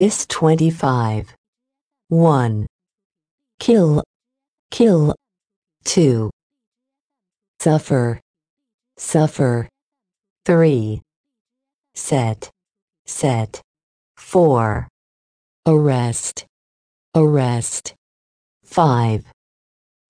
[0.00, 1.34] is 25.
[2.08, 2.66] 1.
[3.58, 4.04] Kill,
[4.70, 5.14] kill.
[5.84, 6.30] 2.
[7.58, 8.20] Suffer,
[8.96, 9.68] suffer.
[10.44, 11.02] 3.
[11.94, 12.50] Set,
[13.06, 13.60] set.
[14.16, 14.86] 4.
[15.66, 16.46] Arrest,
[17.16, 17.94] arrest.
[18.64, 19.24] 5.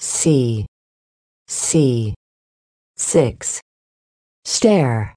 [0.00, 0.66] See,
[1.46, 2.14] see.
[2.96, 3.60] 6.
[4.44, 5.14] Stare,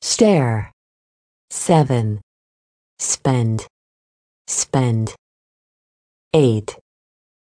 [0.00, 0.72] stare.
[1.50, 2.20] 7.
[2.98, 3.66] Spend,
[4.46, 5.14] spend.
[6.32, 6.76] 8.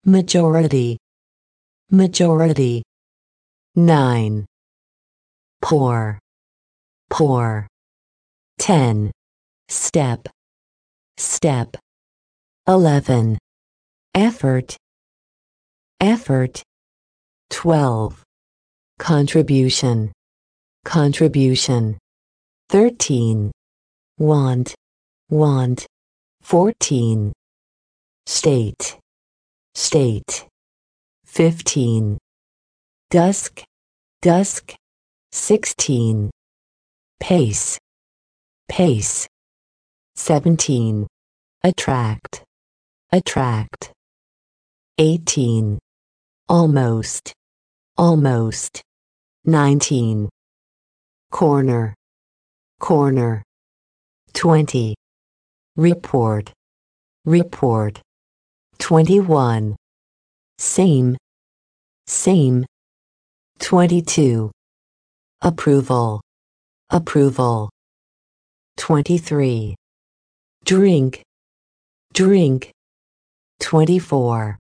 [0.04, 0.98] Majority,
[1.90, 2.82] majority.
[3.74, 4.44] 9.
[5.62, 6.18] poor
[7.08, 7.66] poor
[8.58, 9.10] 10.
[9.68, 10.28] Step,
[11.16, 11.76] step.
[12.68, 13.38] 11.
[14.14, 14.76] Effort,
[16.00, 16.62] effort.
[17.50, 18.22] 12.
[18.98, 20.12] Contribution,
[20.84, 21.98] contribution.
[22.70, 23.50] 13.
[24.18, 24.74] Want,
[25.28, 25.86] want.
[26.42, 27.32] 14.
[28.26, 28.98] State,
[29.74, 30.46] state.
[31.24, 32.18] 15.
[33.10, 33.62] Dusk,
[34.20, 34.74] dusk.
[35.32, 36.30] 16.
[37.20, 37.78] Pace,
[38.68, 39.26] pace.
[40.16, 41.06] 17.
[41.64, 42.44] Attract,
[43.12, 43.92] attract.
[44.98, 45.78] 18.
[46.48, 47.32] Almost,
[47.96, 48.82] almost.
[49.46, 50.28] 19.
[51.30, 51.94] Corner,
[52.78, 53.42] corner.
[54.34, 54.94] 20.
[55.76, 56.52] Report,
[57.24, 57.98] report.
[58.78, 59.74] 21.
[60.58, 61.16] Same,
[62.06, 62.66] same.
[63.58, 64.50] 22.
[65.40, 66.20] Approval,
[66.90, 67.70] approval.
[68.76, 69.74] 23.
[70.64, 71.22] Drink,
[72.12, 72.70] drink.
[73.60, 74.58] 24.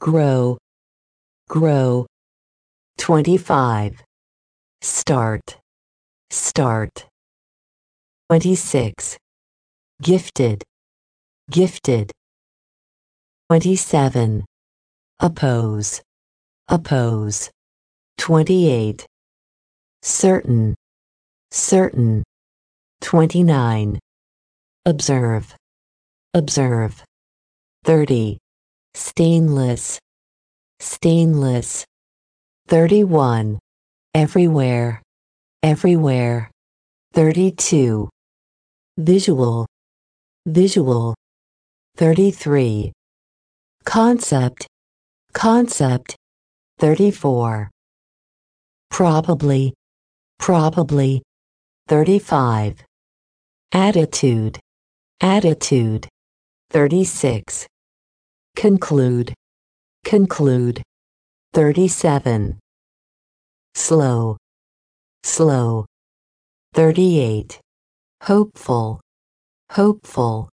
[0.00, 0.58] Grow,
[1.48, 2.06] grow.
[2.98, 4.02] 25.
[4.82, 5.58] Start,
[6.30, 7.06] start.
[8.28, 9.18] 26.
[10.02, 10.62] Gifted,
[11.50, 12.12] gifted.
[13.50, 14.44] 27.
[15.20, 16.02] Oppose,
[16.68, 17.50] oppose.
[18.18, 19.06] 28.
[20.02, 20.74] Certain,
[21.50, 22.22] certain.
[23.00, 23.98] 29.
[24.84, 25.54] Observe,
[26.34, 27.02] observe.
[27.84, 28.36] 30.
[28.94, 29.98] Stainless,
[30.78, 31.86] stainless.
[32.68, 33.58] 31.
[34.14, 35.00] Everywhere,
[35.62, 36.50] everywhere.
[37.14, 38.10] 32.
[38.98, 39.66] Visual,
[40.46, 41.14] visual.
[41.96, 42.92] 33.
[43.84, 44.66] Concept,
[45.32, 46.16] concept.
[46.78, 47.70] 34.
[48.90, 49.74] Probably,
[50.38, 51.22] probably.
[51.88, 52.84] 35.
[53.72, 54.58] Attitude,
[55.20, 56.08] attitude.
[56.70, 57.66] 36.
[58.56, 59.32] Conclude,
[60.04, 60.82] conclude.
[61.52, 62.58] 37.
[63.74, 64.36] Slow,
[65.22, 65.86] slow.
[66.74, 67.60] 38.
[68.22, 69.00] Hopeful,
[69.70, 70.48] hopeful.